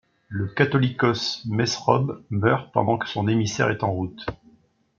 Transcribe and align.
Le 0.29 0.47
Catholicos 0.47 1.43
Mesrob 1.45 2.23
meurt 2.31 2.73
pendant 2.73 2.97
que 2.97 3.07
son 3.07 3.27
émissaire 3.27 3.69
est 3.69 3.83
en 3.83 3.91
route. 3.93 4.25